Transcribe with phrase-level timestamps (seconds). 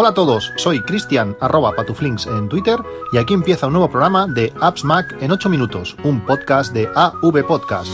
[0.00, 2.78] Hola a todos, soy Cristian arroba patuflinks en Twitter
[3.12, 6.88] y aquí empieza un nuevo programa de Apps Mac en 8 minutos, un podcast de
[6.94, 7.90] AV Podcast.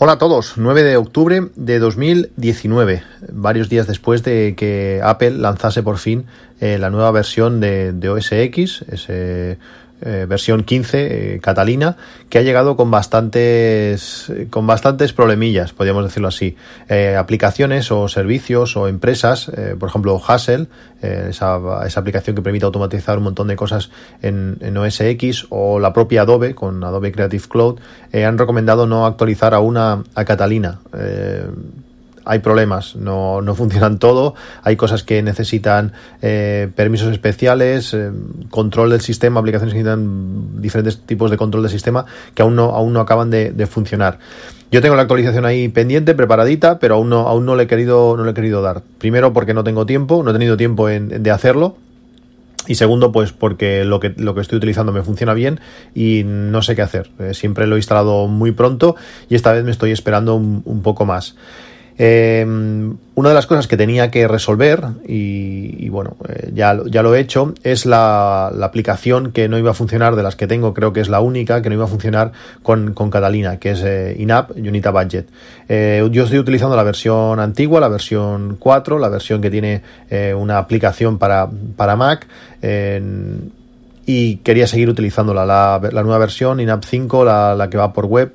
[0.00, 3.02] Hola a todos, 9 de octubre de 2019,
[3.32, 6.26] varios días después de que Apple lanzase por fin
[6.60, 9.58] eh, la nueva versión de, de OS X, ese
[10.00, 11.96] eh, versión 15 eh, Catalina
[12.28, 16.56] que ha llegado con bastantes con bastantes problemillas podríamos decirlo así.
[16.88, 20.68] Eh, aplicaciones o servicios o empresas por ejemplo Hassel
[21.02, 23.90] esa, esa, aplicación que permite automatizar un montón de cosas
[24.22, 27.80] en, OS X o la propia Adobe con Adobe Creative Cloud
[28.12, 30.80] han recomendado no actualizar aún a, a Catalina
[32.28, 38.10] hay problemas, no, no funcionan todo, hay cosas que necesitan eh, permisos especiales, eh,
[38.50, 42.04] control del sistema, aplicaciones que necesitan diferentes tipos de control del sistema
[42.34, 44.18] que aún no, aún no acaban de, funcionar.
[44.70, 48.14] Yo tengo la actualización ahí pendiente, preparadita, pero aún no, aún no le he querido,
[48.16, 48.82] no le he querido dar.
[48.98, 51.76] Primero porque no tengo tiempo, no he tenido tiempo en, de hacerlo.
[52.66, 55.58] Y segundo, pues porque lo que, lo que estoy utilizando me funciona bien
[55.94, 57.10] y no sé qué hacer.
[57.18, 58.94] Eh, siempre lo he instalado muy pronto
[59.30, 61.34] y esta vez me estoy esperando un, un poco más.
[61.98, 62.46] Eh,
[63.18, 67.18] una de las cosas que tenía que resolver, y, bueno, eh, ya, ya, lo he
[67.18, 70.92] hecho, es la, la, aplicación que no iba a funcionar, de las que tengo, creo
[70.92, 72.30] que es la única que no iba a funcionar
[72.62, 75.28] con, con Catalina, que es eh, InApp Unita Budget.
[75.68, 80.32] Eh, yo estoy utilizando la versión antigua, la versión 4, la versión que tiene eh,
[80.32, 82.24] una aplicación para, para Mac.
[84.06, 85.44] y quería seguir utilizándola.
[85.44, 88.32] La, la nueva versión, InApp 5, la, la que va por web,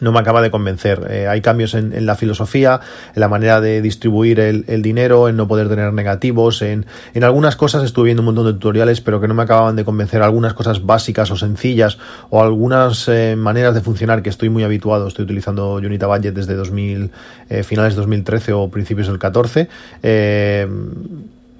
[0.00, 1.06] no me acaba de convencer.
[1.10, 2.80] Eh, hay cambios en, en, la filosofía,
[3.14, 7.24] en la manera de distribuir el, el, dinero, en no poder tener negativos, en, en
[7.24, 10.22] algunas cosas estuve viendo un montón de tutoriales, pero que no me acababan de convencer
[10.22, 11.98] algunas cosas básicas o sencillas
[12.30, 15.08] o algunas eh, maneras de funcionar que estoy muy habituado.
[15.08, 17.10] Estoy utilizando Unita Budget desde 2000,
[17.48, 19.68] eh, finales de 2013 o principios del 14.
[20.02, 20.68] Eh,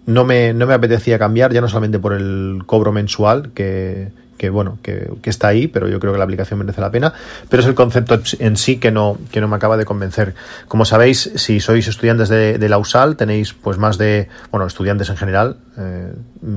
[0.06, 4.50] no me, no me apetecía cambiar, ya no solamente por el cobro mensual, que, que
[4.50, 7.12] bueno, que, que, está ahí, pero yo creo que la aplicación merece la pena,
[7.48, 10.34] pero es el concepto en sí que no, que no me acaba de convencer.
[10.68, 15.08] Como sabéis, si sois estudiantes de, de la USAL, tenéis pues más de, bueno, estudiantes
[15.10, 16.12] en general, eh,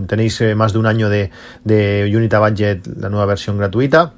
[0.07, 1.31] tenéis eh, más de un año de,
[1.63, 4.13] de Unita la nueva versión gratuita,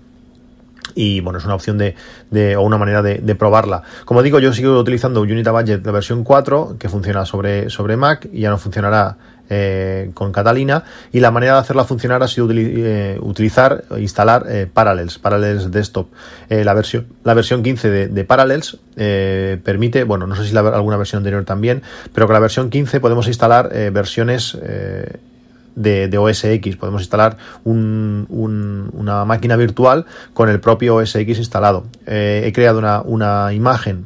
[0.96, 1.96] y bueno, es una opción de,
[2.30, 3.84] de o una manera de, probarla.
[4.06, 8.28] Como digo, yo sigo utilizando Unita Budget la versión 4, que funciona sobre, sobre Mac
[8.32, 9.18] y ya no funcionará
[9.54, 14.66] eh, con Catalina y la manera de hacerla funcionar ha sido eh, utilizar instalar eh,
[14.74, 16.08] Parallels, Parallels Desktop.
[16.48, 21.18] La, versión, la versión 15 de, Parallels permite, bueno, no sé si la, alguna versión
[21.18, 21.82] anterior también,
[22.14, 24.58] pero con la versión 15 podemos instalar versiones
[25.76, 26.78] de, de, OS X.
[26.78, 27.36] Podemos instalar
[27.66, 31.88] un, un, una máquina virtual con el propio OS X instalado.
[32.06, 34.06] He creado una, una imagen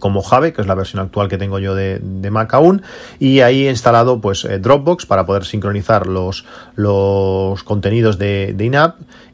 [0.00, 2.00] como Jave, que es la versión actual que tengo yo de,
[2.30, 2.82] Mac aún,
[3.20, 6.44] y ahí he instalado pues eh, Dropbox para poder sincronizar los,
[6.74, 8.64] los contenidos de, de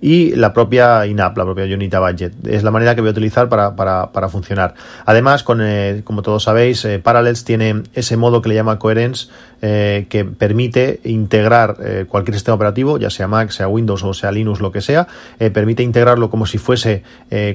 [0.00, 2.32] y la propia INAP, la propia Unita Budget.
[2.46, 4.74] Es la manera que voy a utilizar para, para, para funcionar.
[5.04, 9.28] Además, con, eh, como todos sabéis, eh, Parallels tiene ese modo que le llama Coherence,
[9.62, 14.30] eh, que permite integrar eh, cualquier sistema operativo, ya sea Mac, sea Windows o sea
[14.30, 15.08] Linux, lo que sea,
[15.38, 17.02] eh, permite integrarlo como si fuese,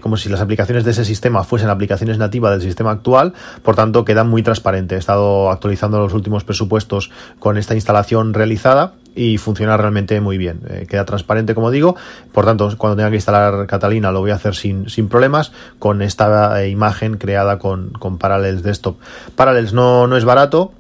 [0.02, 4.04] como si las aplicaciones de ese sistema fuesen aplicaciones nativas del sistema actual, por tanto
[4.04, 4.96] queda muy transparente.
[4.96, 10.62] He estado actualizando los últimos presupuestos con esta instalación realizada y funciona realmente muy bien.
[10.88, 11.96] Queda transparente, como digo.
[12.32, 16.02] Por tanto, cuando tenga que instalar Catalina lo voy a hacer sin, sin problemas con
[16.02, 18.98] esta imagen creada con, con Parallels Desktop.
[19.36, 20.74] Parallels no, no es barato,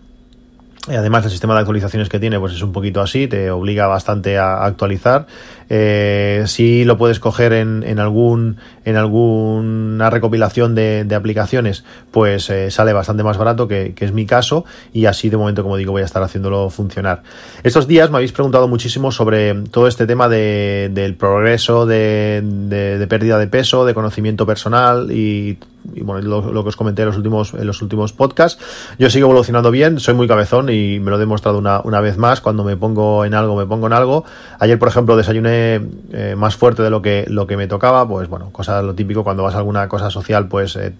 [0.88, 4.40] Además, el sistema de actualizaciones que tiene pues es un poquito así, te obliga bastante
[4.40, 5.28] a actualizar.
[5.69, 12.72] Eh, si lo puedes coger en, en algún en alguna recopilación de, aplicaciones, pues eh,
[12.72, 15.91] sale bastante más barato, que, que, es mi caso, y así de momento, como digo,
[15.91, 17.22] voy a estar haciéndolo funcionar.
[17.62, 23.08] Estos días me habéis preguntado muchísimo sobre todo este tema de, del progreso de, de
[23.08, 25.59] pérdida de peso, de conocimiento personal y
[25.93, 28.61] y bueno, lo, lo, que os comenté en los últimos, en los últimos podcasts.
[28.99, 32.17] Yo sigo evolucionando bien, soy muy cabezón y me lo he demostrado una, una vez
[32.17, 32.41] más.
[32.41, 34.25] Cuando me pongo en algo, me pongo en algo.
[34.59, 35.81] Ayer, por ejemplo, desayuné
[36.11, 39.23] eh, más fuerte de lo que, lo que me tocaba, pues bueno, cosa lo típico
[39.23, 40.93] cuando vas a alguna cosa social, pues eh,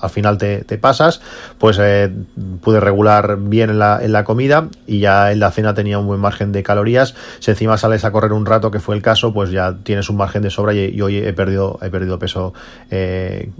[0.00, 1.20] al final te, te pasas,
[1.58, 2.12] pues eh,
[2.62, 6.06] pude regular bien en la, en la, comida y ya en la cena tenía un
[6.06, 7.14] buen margen de calorías.
[7.38, 10.16] Si encima sales a correr un rato, que fue el caso, pues ya tienes un
[10.16, 12.52] margen de sobra y, y hoy he perdido, he perdido peso.
[12.90, 13.50] Eh,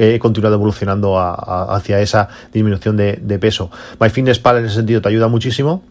[0.00, 3.70] he continuado evolucionando a, hacia esa disminución de, de peso.
[4.00, 5.82] MyFitnessPal en ese sentido te ayuda muchísimo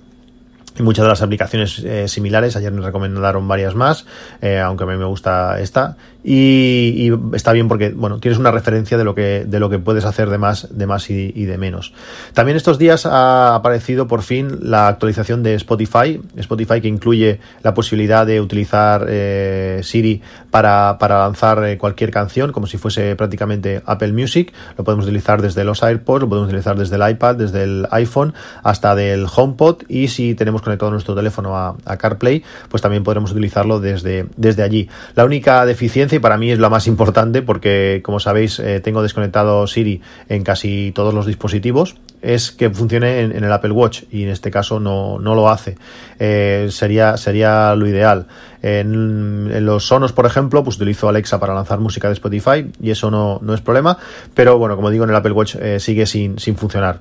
[0.77, 2.55] y muchas de las aplicaciones eh, similares.
[2.55, 4.05] Ayer me recomendaron varias más,
[4.41, 5.97] eh, aunque a mí me gusta esta.
[6.23, 10.03] Y, está bien porque, bueno, tienes una referencia de lo que, de lo que puedes
[10.03, 11.93] hacer de más, de más y, de menos.
[12.33, 16.21] También estos días ha aparecido por fin la actualización de Spotify.
[16.35, 20.21] Spotify que incluye la posibilidad de utilizar eh, Siri
[20.51, 24.53] para, para lanzar cualquier canción, como si fuese prácticamente Apple Music.
[24.77, 28.33] Lo podemos utilizar desde los AirPods, lo podemos utilizar desde el iPad, desde el iPhone,
[28.61, 29.83] hasta del HomePod.
[29.87, 34.89] Y si tenemos conectado nuestro teléfono a, CarPlay, pues también podremos utilizarlo desde, desde allí.
[35.15, 39.01] La única deficiencia, y para mí es la más importante, porque como sabéis, eh, tengo
[39.01, 44.23] desconectado Siri en casi todos los dispositivos, es que funcione en, el Apple Watch y
[44.23, 45.77] en este caso no, lo hace.
[46.19, 48.27] Eh, sería, sería lo ideal.
[48.61, 53.09] En, los Sonos, por ejemplo, pues utilizo Alexa para lanzar música de Spotify y eso
[53.09, 53.97] no, no es problema,
[54.33, 56.99] pero bueno, como digo, en el Apple Watch eh, sigue sin, sin funcionar.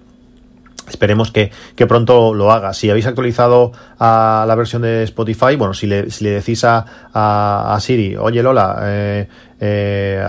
[0.89, 1.51] Esperemos que,
[1.87, 2.73] pronto lo haga.
[2.73, 6.85] Si habéis actualizado a la versión de Spotify, bueno, si le, si le decís a,
[7.13, 9.29] a, Siri, oye Lola, eh,
[9.61, 10.23] eh,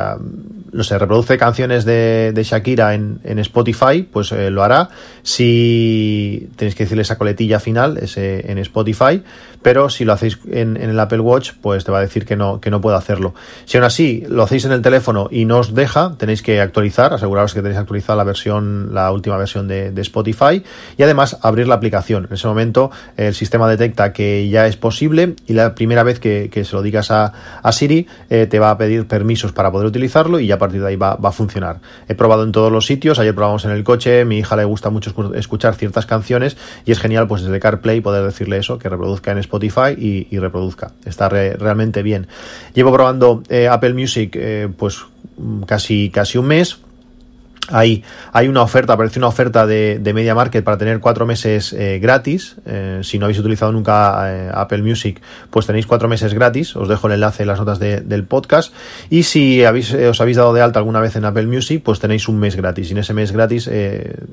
[0.72, 4.90] no sé, reproduce canciones de, Shakira en, Spotify, pues eh, lo hará.
[5.24, 9.22] Si tenéis que decirle esa coletilla final, ese en Spotify,
[9.62, 12.62] pero si lo hacéis en, el Apple Watch, pues te va a decir que no,
[12.62, 13.34] que no puede hacerlo.
[13.66, 17.14] Si aún así lo hacéis en el teléfono y no os deja, tenéis que actualizar,
[17.14, 20.64] aseguraros que tenéis actualizada la versión, la última versión de, Spotify
[20.98, 22.26] y además abrir la aplicación.
[22.30, 26.50] En ese momento el sistema detecta que ya es posible y la primera vez que,
[26.64, 27.34] se lo digas a,
[27.72, 30.96] Siri eh, te va a pedir permisos para poder utilizarlo y ya partir de ahí
[30.96, 31.80] va, a funcionar.
[32.08, 34.90] He probado en todos los sitios, ayer probamos en el coche, mi hija le gusta
[34.90, 39.32] mucho escuchar ciertas canciones y es genial pues desde CarPlay poder decirle eso, que reproduzca
[39.32, 40.92] en Spotify y, reproduzca.
[41.06, 42.28] Está realmente bien.
[42.74, 45.00] Llevo probando eh, Apple Music eh, pues
[45.66, 46.80] casi, casi un mes
[47.72, 51.74] hay, hay una oferta, aparece una oferta de, de Media Market para tener cuatro meses
[51.74, 52.56] eh, gratis.
[52.66, 56.76] Eh, si no habéis utilizado nunca eh, Apple Music, pues tenéis cuatro meses gratis.
[56.76, 58.74] Os dejo el enlace en las notas del podcast.
[59.10, 62.28] Y si habéis, os habéis dado de alta alguna vez en Apple Music, pues tenéis
[62.28, 62.90] un mes gratis.
[62.90, 63.70] Y en ese mes gratis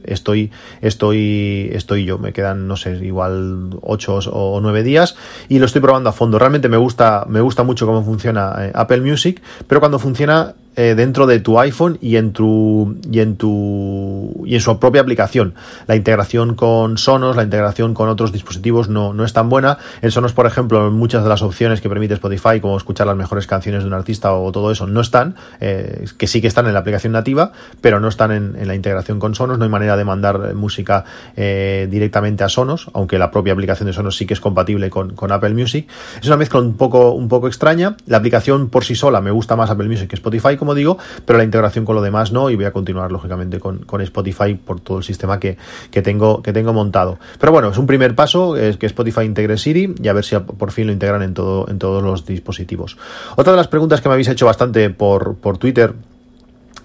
[0.04, 0.50] estoy,
[0.80, 2.18] estoy, estoy yo.
[2.18, 5.16] Me quedan, no sé, igual ocho o nueve días.
[5.48, 6.38] Y lo estoy probando a fondo.
[6.38, 11.26] Realmente me gusta, me gusta mucho cómo funciona Apple Music, pero cuando funciona eh, dentro
[11.26, 15.54] de tu iPhone y en tu y en tu y en su propia aplicación.
[15.86, 19.78] La integración con Sonos, la integración con otros dispositivos no, no es tan buena.
[20.02, 23.46] En Sonos, por ejemplo, muchas de las opciones que permite Spotify, como escuchar las mejores
[23.46, 26.74] canciones de un artista o todo eso, no están, eh, que sí que están en
[26.74, 29.58] la aplicación nativa, pero no están en, la integración con Sonos.
[29.58, 31.04] No hay manera de mandar música
[31.36, 35.14] eh, directamente a Sonos, aunque la propia aplicación de Sonos sí que es compatible con,
[35.14, 35.88] con Apple Music.
[36.20, 37.96] Es una mezcla un poco, un poco extraña.
[38.06, 41.44] La aplicación por sí sola me gusta más Apple Music que Spotify, digo, pero la
[41.44, 45.04] integración con lo demás no, y voy a continuar, lógicamente, con, Spotify por todo el
[45.04, 45.56] sistema que,
[46.02, 47.18] tengo, que tengo montado.
[47.38, 50.36] Pero bueno, es un primer paso, es que Spotify integre Siri y a ver si
[50.36, 52.96] por fin lo integran en, todo, en todos los dispositivos.
[53.36, 55.94] Otra de las preguntas que me habéis hecho bastante por, por Twitter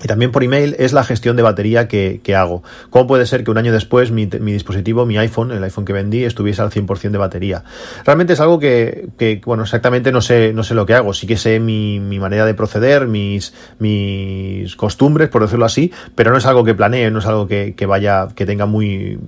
[0.03, 2.63] y también por email es la gestión de batería que, hago.
[2.89, 6.23] ¿Cómo puede ser que un año después mi, dispositivo, mi iPhone, el iPhone que vendí,
[6.23, 7.63] estuviese al 100% de batería?
[8.05, 11.13] Realmente es algo que, bueno, exactamente no sé, no sé lo que hago.
[11.13, 16.37] Sí que sé mi, manera de proceder, mis, mis costumbres, por decirlo así, pero no
[16.37, 19.19] es algo que planee, no es algo que, vaya, que tenga muy,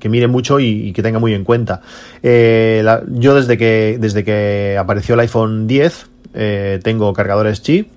[0.00, 1.80] que mire mucho y, que tenga muy en cuenta.
[2.22, 7.88] Eh, yo desde que, desde que apareció el iPhone 10, eh, tengo cargadores chip,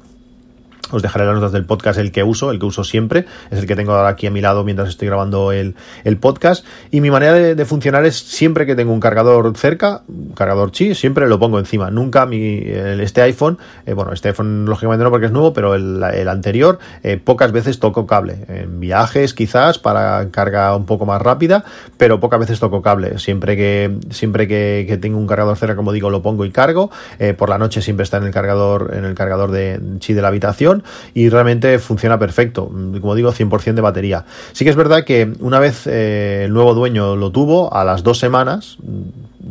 [0.91, 3.67] os dejaré las notas del podcast el que uso, el que uso siempre, es el
[3.67, 5.75] que tengo ahora aquí a mi lado mientras estoy grabando el,
[6.19, 6.65] podcast.
[6.91, 10.01] Y mi manera de, funcionar es siempre que tengo un cargador cerca,
[10.35, 11.89] cargador chi, siempre lo pongo encima.
[11.89, 16.27] Nunca mi, este iPhone, eh, bueno, este iPhone lógicamente no porque es nuevo, pero el,
[16.27, 18.45] anterior, eh, pocas veces toco cable.
[18.47, 21.63] En viajes quizás para carga un poco más rápida,
[21.97, 23.17] pero pocas veces toco cable.
[23.19, 26.91] Siempre que, siempre que, tengo un cargador cerca, como digo, lo pongo y cargo.
[27.19, 30.21] Eh, por la noche siempre está en el cargador, en el cargador de chi de
[30.21, 30.80] la habitación
[31.13, 32.67] y realmente funciona perfecto.
[32.67, 34.25] Como digo, 100% de batería.
[34.53, 38.03] Sí que es verdad que una vez eh, el nuevo dueño lo tuvo, a las
[38.03, 38.77] dos semanas,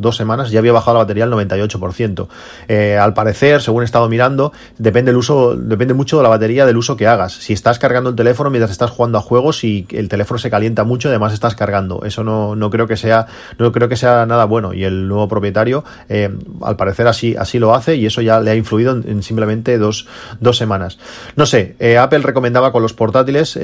[0.01, 2.27] dos semanas ya había bajado la batería al 98%.
[2.67, 6.65] Eh, al parecer, según he estado mirando, depende el uso, depende mucho de la batería
[6.65, 7.33] del uso que hagas.
[7.33, 10.83] Si estás cargando el teléfono mientras estás jugando a juegos y el teléfono se calienta
[10.83, 12.03] mucho, además estás cargando.
[12.03, 13.27] Eso no, no creo que sea,
[13.57, 14.73] no creo que sea nada bueno.
[14.73, 16.29] Y el nuevo propietario, eh,
[16.61, 20.07] al parecer así, así lo hace y eso ya le ha influido en, simplemente dos,
[20.39, 20.97] dos, semanas.
[21.35, 23.59] No sé, eh, Apple recomendaba con los portátiles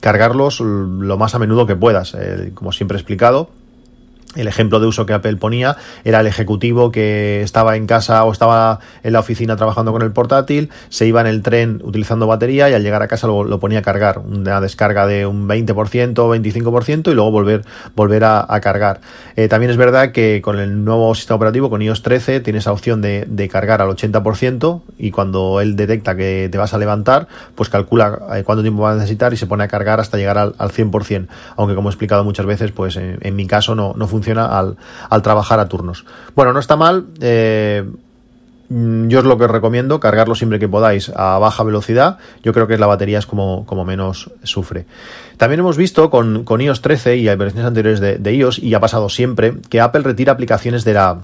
[0.00, 2.16] cargarlos lo más a menudo que puedas,
[2.54, 3.50] como siempre he explicado
[4.36, 8.32] el ejemplo de uso que Apple ponía era el ejecutivo que estaba en casa o
[8.32, 12.70] estaba en la oficina trabajando con el portátil, se iba en el tren utilizando batería
[12.70, 17.10] y al llegar a casa lo, ponía a cargar, una descarga de un 20%, 25%
[17.10, 19.00] y luego volver, volver a, cargar.
[19.36, 22.72] Eh, también es verdad que con el nuevo sistema operativo, con iOS 13, tienes la
[22.72, 27.68] opción de, cargar al 80% y cuando él detecta que te vas a levantar, pues
[27.68, 30.54] calcula eh, cuánto tiempo va a necesitar y se pone a cargar hasta llegar al,
[30.54, 31.26] 100%.
[31.56, 34.76] Aunque como he explicado muchas veces, pues en, mi caso no, no funciona al,
[35.22, 36.04] trabajar a turnos.
[36.34, 37.06] Bueno, no está mal.
[37.20, 37.84] Eh,
[38.70, 42.18] yo es lo que os recomiendo, cargarlo siempre que podáis a baja velocidad.
[42.42, 44.86] Yo creo que la batería es como, como menos sufre.
[45.36, 49.08] También hemos visto con, con iOS 13 y versiones anteriores de iOS, y ha pasado
[49.10, 51.18] siempre, que Apple retira aplicaciones de la,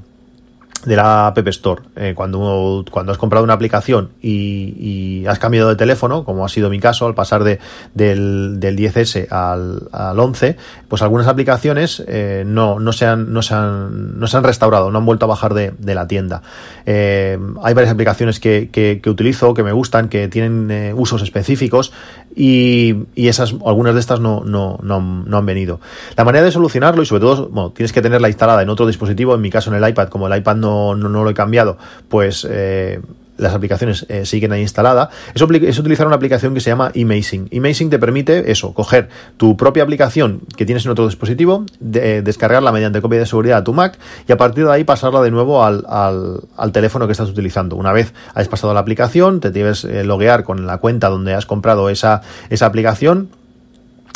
[0.85, 1.83] de la App Store.
[1.97, 6.71] Eh, cuando, cuando has comprado una aplicación y, has cambiado de teléfono, como ha sido
[6.71, 7.59] mi caso, al pasar de,
[7.95, 10.57] del, del 10S al, al 11,
[10.89, 14.91] pues algunas aplicaciones eh, no, no, se han, no, se han, no se han restaurado,
[14.91, 16.43] no han vuelto a bajar de, de la tienda.
[16.87, 21.93] Eh, hay varias aplicaciones que, que, que, utilizo, que me gustan, que tienen usos específicos
[22.35, 25.81] y, y, esas, algunas de estas no, no, no, no, han venido.
[26.17, 29.41] La manera de solucionarlo y sobre todo, tienes que tenerla instalada en otro dispositivo, en
[29.41, 33.01] mi caso en el iPad, como el iPad no no, lo he cambiado, pues eh,
[33.39, 35.41] las aplicaciones eh, siguen ahí instaladas, es,
[35.79, 37.49] utilizar una aplicación que se llama Emazing.
[37.51, 42.73] Emazing te permite eso, coger tu propia aplicación que tienes en otro dispositivo, de, descargarla
[42.73, 45.65] mediante copia de seguridad a tu Mac y a partir de ahí pasarla de nuevo
[45.65, 47.77] al, al, teléfono que estás utilizando.
[47.77, 51.47] Una vez has pasado la aplicación, te debes eh, loguear con la cuenta donde has
[51.47, 52.23] comprado esa
[52.61, 53.31] aplicación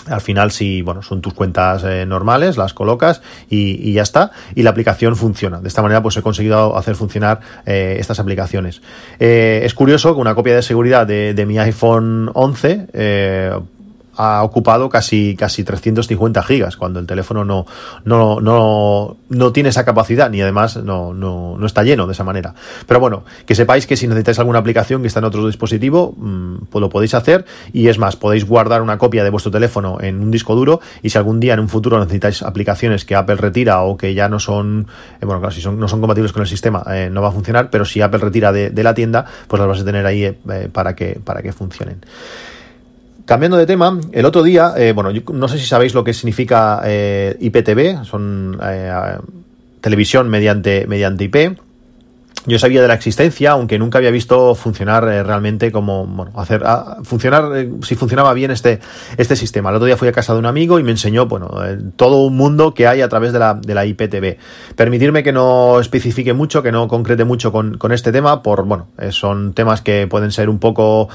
[0.06, 4.32] al final, si bueno, son tus cuentas eh, normales, las colocas y, ya está.
[4.54, 5.60] Y la aplicación funciona.
[5.60, 8.82] De esta manera, pues he conseguido hacer funcionar eh, estas aplicaciones.
[9.20, 12.88] Eh, es curioso que una copia de seguridad de, de mi iPhone 11
[14.16, 17.66] ha ocupado casi, casi 350 gigas, cuando el teléfono no,
[18.04, 22.24] no, no, no tiene esa capacidad, ni además no, no, no, está lleno de esa
[22.24, 22.54] manera.
[22.86, 26.14] Pero bueno, que sepáis que si necesitáis alguna aplicación que está en otro dispositivo,
[26.70, 30.20] pues lo podéis hacer, y es más, podéis guardar una copia de vuestro teléfono en
[30.20, 33.82] un disco duro, y si algún día en un futuro necesitáis aplicaciones que Apple retira
[33.82, 34.86] o que ya no son,
[35.20, 37.32] eh, bueno, claro, si son, no son compatibles con el sistema, eh, no va a
[37.32, 40.24] funcionar, pero si Apple retira de, de, la tienda, pues las vas a tener ahí
[40.24, 40.36] eh,
[40.72, 42.00] para que, para que funcionen.
[43.32, 46.82] Cambiando de tema, el otro día, eh, bueno, no sé si sabéis lo que significa
[46.84, 49.16] eh, IPTV, son eh,
[49.80, 51.58] televisión mediante, mediante IP.
[52.44, 56.62] Yo sabía de la existencia, aunque nunca había visto funcionar realmente como, bueno, hacer,
[57.04, 57.44] funcionar,
[57.80, 58.80] si funcionaba bien este,
[59.16, 59.70] este sistema.
[59.70, 61.52] El otro día fui a casa de un amigo y me enseñó, bueno,
[61.96, 64.36] todo un mundo que hay a través de la, de la IPTV.
[64.76, 69.54] Permitirme que no especifique mucho, que no concrete mucho con, este tema, por, bueno, son
[69.54, 71.08] temas que pueden ser un poco,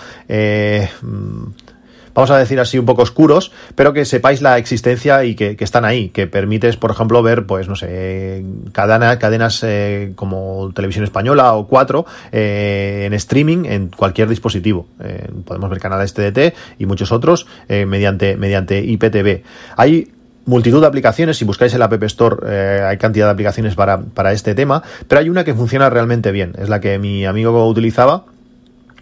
[2.18, 5.86] vamos a decir así, un poco oscuros, pero que sepáis la existencia y que, están
[5.86, 11.54] ahí, que permites, por ejemplo, ver, pues, no sé, cadena, cadenas eh, como Televisión Española
[11.54, 14.88] o Cuatro eh, en streaming en cualquier dispositivo.
[15.00, 19.44] Eh, podemos ver canales TDT y muchos otros mediante, mediante IPTV.
[19.76, 20.12] Hay
[20.46, 24.56] multitud de aplicaciones, si buscáis el App Store hay cantidad de aplicaciones para, para este
[24.56, 28.26] tema, pero hay una que funciona realmente bien, es la que mi amigo utilizaba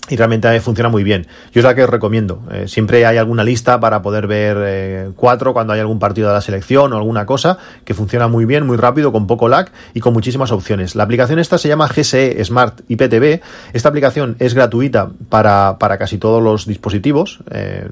[0.10, 1.28] y realmente funciona muy bien.
[1.52, 2.42] Yo es la que os recomiendo.
[2.52, 6.34] Eh, siempre hay alguna lista para poder ver eh, cuatro cuando hay algún partido de
[6.34, 10.00] la selección o alguna cosa que funciona muy bien, muy rápido, con poco lag y
[10.00, 10.96] con muchísimas opciones.
[10.96, 13.42] La aplicación esta se llama GSE Smart IPTV.
[13.74, 17.40] Esta aplicación es gratuita para, para casi todos los dispositivos.
[17.52, 17.88] Eh,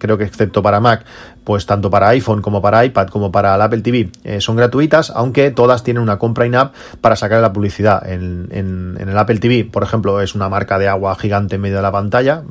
[0.00, 1.04] creo que excepto para Mac,
[1.44, 5.10] pues tanto para iPhone como para iPad como para el Apple TV eh, son gratuitas,
[5.14, 8.08] aunque todas tienen una compra in-app para sacar la publicidad.
[8.08, 11.76] En, en, el Apple TV, por ejemplo, es una marca de agua gigante en medio
[11.76, 12.42] de la pantalla,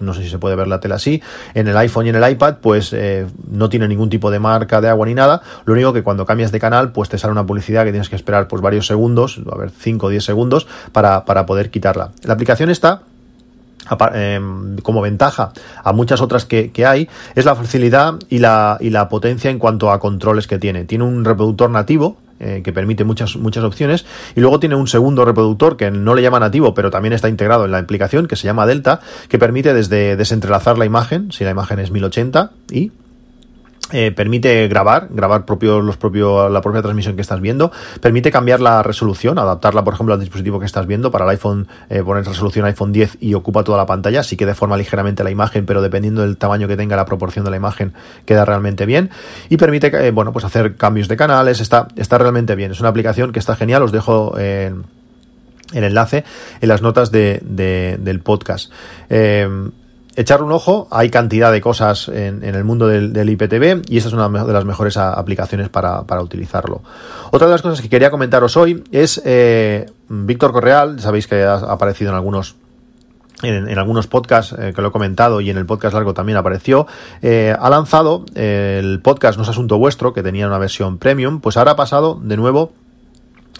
[0.00, 1.22] no sé si se puede ver la tela así.
[1.54, 4.80] En el iPhone y en el iPad, pues eh, no tiene ningún tipo de marca
[4.80, 5.42] de agua ni nada.
[5.64, 8.16] Lo único que cuando cambias de canal, pues te sale una publicidad que tienes que
[8.16, 12.10] esperar pues varios segundos, a ver, 5 o 10 segundos, para, para poder quitarla.
[12.24, 13.02] La aplicación está
[14.82, 15.52] como ventaja
[15.82, 19.90] a muchas otras que, hay es la facilidad y la, y la potencia en cuanto
[19.90, 20.84] a controles que tiene.
[20.84, 24.06] Tiene un reproductor nativo eh, que permite muchas, muchas opciones.
[24.36, 27.64] Y luego tiene un segundo reproductor que no le llama nativo, pero también está integrado
[27.64, 31.50] en la aplicación, que se llama Delta, que permite desde desentrelazar la imagen, si la
[31.50, 32.92] imagen es 1080, y
[33.90, 38.82] eh, permite grabar, grabar los propio, la propia transmisión que estás viendo, permite cambiar la
[38.82, 41.10] resolución, adaptarla, por ejemplo, al dispositivo que estás viendo.
[41.10, 44.44] Para el iPhone, eh, poner resolución iPhone 10 y ocupa toda la pantalla, sí que
[44.44, 47.94] deforma ligeramente la imagen, pero dependiendo del tamaño que tenga la proporción de la imagen,
[48.26, 49.10] queda realmente bien.
[49.48, 52.72] Y permite, eh, bueno, pues hacer cambios de canales, está, está realmente bien.
[52.72, 54.84] Es una aplicación que está genial, os dejo el
[55.72, 56.24] enlace
[56.60, 57.40] en las notas de,
[57.98, 58.70] del podcast.
[60.18, 64.14] Echarle un ojo, hay cantidad de cosas en, el mundo del, IPTV y esta es
[64.14, 66.82] una de las mejores aplicaciones para, utilizarlo.
[67.30, 71.54] Otra de las cosas que quería comentaros hoy es eh, Víctor Correal, sabéis que ha
[71.54, 72.56] aparecido en algunos
[73.42, 76.88] en, algunos podcasts eh, que lo he comentado y en el podcast largo también apareció,
[77.22, 81.56] eh, ha lanzado el podcast No es Asunto Vuestro, que tenía una versión premium, pues
[81.56, 82.72] ahora ha pasado de nuevo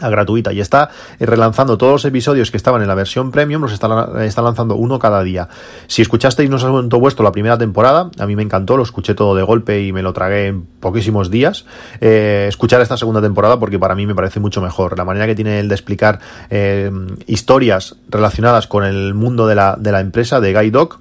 [0.01, 3.63] a gratuita y está eh, relanzando todos los episodios que estaban en la versión premium,
[3.63, 5.49] los está, lanzando uno cada día.
[5.87, 9.15] Si escuchasteis No os asunto vuestro la primera temporada, a mí me encantó, lo escuché
[9.15, 11.65] todo de golpe y me lo tragué en poquísimos días.
[12.01, 14.97] Eh, escuchar esta segunda temporada porque para mí me parece mucho mejor.
[14.97, 16.91] La manera que tiene él de explicar eh,
[17.27, 20.99] historias relacionadas con el mundo de la, de la empresa de Guy Dog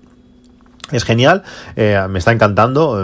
[0.92, 1.44] es genial,
[1.76, 2.98] me está encantando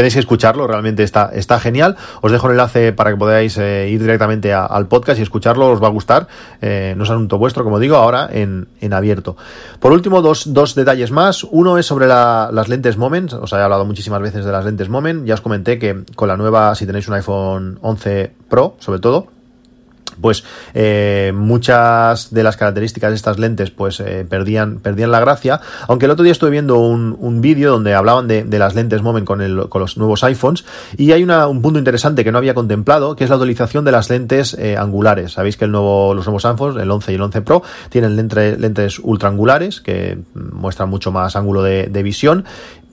[0.00, 1.96] tenéis que escucharlo, realmente está, está genial.
[2.22, 5.82] Os dejo el enlace para que podáis eh, ir directamente al podcast y escucharlo, os
[5.82, 6.26] va a gustar.
[6.62, 9.36] Eh, no es asunto vuestro, como digo, ahora en, abierto.
[9.78, 11.44] Por último, dos, dos detalles más.
[11.44, 13.34] Uno es sobre las lentes Moment.
[13.34, 15.26] Os he hablado muchísimas veces de las lentes Moment.
[15.26, 19.26] Ya os comenté que con la nueva, si tenéis un iPhone 11 Pro, sobre todo,
[20.20, 25.60] pues eh, muchas de las características de estas lentes pues eh, perdían, perdían la gracia,
[25.88, 29.02] aunque el otro día estuve viendo un, un vídeo donde hablaban de, de, las lentes
[29.02, 30.64] Moment con, el, con los nuevos iPhones
[30.96, 33.92] y hay una, un punto interesante que no había contemplado, que es la utilización de
[33.92, 35.32] las lentes eh, angulares.
[35.32, 38.58] Sabéis que el nuevo, los nuevos iPhones, el 11 y el 11 Pro, tienen lentes,
[38.58, 42.44] lentes ultra angulares que muestran mucho más ángulo de, de visión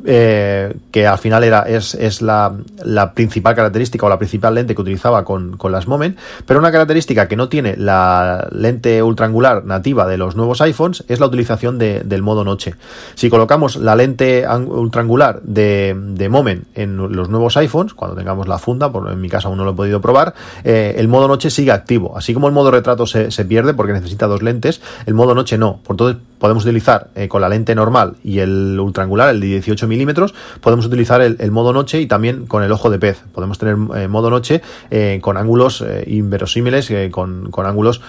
[0.05, 4.75] eh, que al final era, es, es la, la, principal característica o la principal lente
[4.75, 9.65] que utilizaba con, con, las Moment, pero una característica que no tiene la lente ultraangular
[9.65, 12.75] nativa de los nuevos iPhones es la utilización de, del modo noche.
[13.15, 18.59] Si colocamos la lente ultraangular de, de Moment en los nuevos iPhones, cuando tengamos la
[18.59, 21.49] funda, por en mi caso aún no lo he podido probar, eh, el modo noche
[21.49, 22.17] sigue activo.
[22.17, 25.57] Así como el modo retrato se, se, pierde porque necesita dos lentes, el modo noche
[25.57, 25.79] no.
[25.83, 29.87] Por entonces podemos utilizar eh, con la lente normal y el ultraangular, el de 18
[29.87, 33.23] milímetros, podemos utilizar el, modo noche y también con el ojo de pez.
[33.33, 38.01] Podemos tener eh, modo noche eh, con ángulos inverosímiles, con, ángulos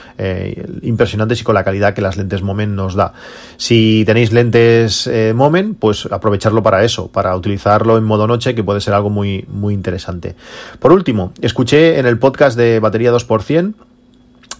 [0.83, 3.13] impresionantes y con la calidad que las lentes Moment nos da.
[3.57, 8.81] Si tenéis lentes Moment, pues aprovecharlo para eso, para utilizarlo en modo noche, que puede
[8.81, 10.37] ser algo muy, muy interesante.
[10.79, 13.75] Por último, escuché en el podcast de batería 2%,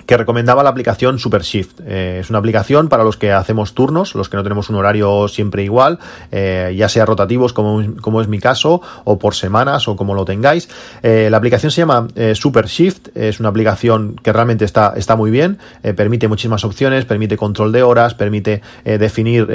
[0.09, 1.81] que recomendaba la aplicación Super Shift.
[1.85, 5.29] Eh, es una aplicación para los que hacemos turnos, los que no tenemos un horario
[5.29, 5.99] siempre igual,
[6.33, 10.25] eh, ya sea rotativos como, como, es mi caso, o por semanas o como lo
[10.25, 10.71] tengáis.
[11.03, 15.31] Eh, la aplicación se llama Super Shift, es una aplicación que realmente está, está muy
[15.31, 15.59] bien,
[15.95, 19.47] permite muchísimas opciones, permite control de horas, permite definir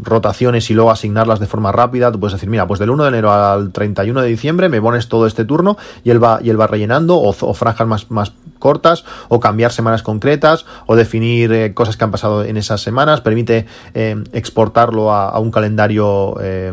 [0.00, 2.12] rotaciones y luego asignarlas de forma rápida.
[2.12, 5.08] Tú puedes decir, mira, pues del 1 de enero al 31 de diciembre me pones
[5.08, 8.32] todo este turno y él va, y él va rellenando o, o franjas más, más
[8.60, 13.20] cortas o cambiar semanas concretas o definir eh, cosas que han pasado en esas semanas,
[13.20, 16.72] permite eh, exportarlo a, un calendario eh,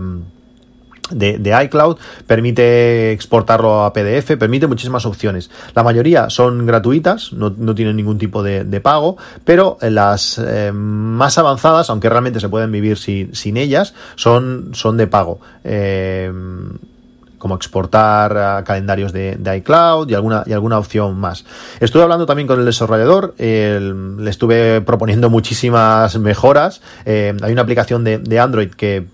[1.11, 5.49] de, iCloud, permite exportarlo a PDF, permite muchísimas opciones.
[5.73, 10.39] La mayoría son gratuitas, no, tienen ningún tipo de, pago, pero las
[10.71, 15.39] más avanzadas, aunque realmente se pueden vivir sin, sin ellas, son, son de pago
[17.39, 21.45] como exportar a calendarios de, iCloud y alguna, y alguna opción más.
[21.79, 26.81] Estuve hablando también con el desarrollador, le estuve proponiendo muchísimas mejoras.
[27.05, 29.05] Eh, hay una aplicación de, Android que,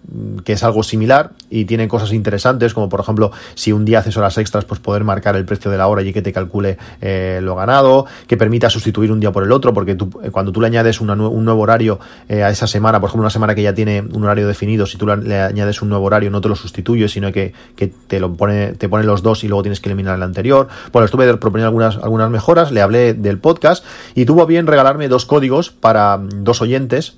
[0.46, 4.38] es algo similar y tiene cosas interesantes, como por ejemplo, si un día haces horas
[4.38, 7.56] extras, pues poder marcar el precio de la hora y que te calcule eh, lo
[7.56, 10.68] ganado, que permita sustituir un día por el otro, porque tú, eh, cuando tú le
[10.68, 14.24] añades un nuevo horario a esa semana, por ejemplo, una semana que ya tiene un
[14.24, 17.54] horario definido, si tú le añades un nuevo horario, no te lo sustituyes, sino que,
[17.76, 20.68] que te te pone, te pone los dos y luego tienes que eliminar el anterior.
[20.92, 25.26] Bueno, estuve proponiendo algunas, algunas mejoras, le hablé del podcast y tuvo bien regalarme dos
[25.26, 27.18] códigos para dos oyentes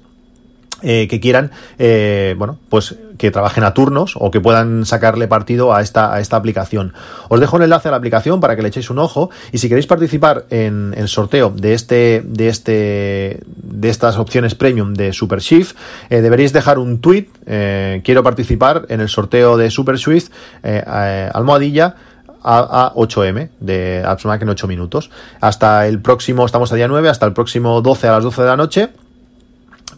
[0.83, 5.73] eh, que quieran, eh, bueno, pues que trabajen a turnos o que puedan sacarle partido
[5.73, 6.93] a esta, a esta aplicación.
[7.29, 9.69] Os dejo el enlace a la aplicación para que le echéis un ojo y si
[9.69, 15.39] queréis participar en el sorteo de este, de este, de estas opciones premium de Super
[15.39, 15.75] Shift,
[16.11, 17.25] eh, deberéis dejar un tweet,
[18.03, 21.95] quiero participar en el sorteo de Super Shift, almohadilla,
[22.43, 25.09] a, 8M de AppsMac en 8 minutos.
[25.41, 28.47] Hasta el próximo, estamos a día 9, hasta el próximo 12 a las 12 de
[28.47, 28.89] la noche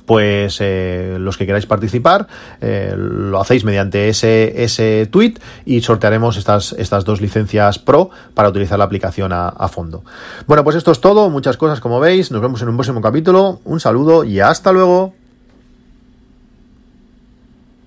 [0.09, 2.25] pues eh, los que queráis participar
[2.61, 8.49] eh, lo hacéis mediante ese, ese tweet y sortearemos estas, estas dos licencias pro para
[8.49, 10.03] utilizar la aplicación a, a fondo.
[10.47, 13.61] Bueno, pues esto es todo, muchas cosas como veis, nos vemos en un próximo capítulo,
[13.65, 15.18] un saludo y hasta luego.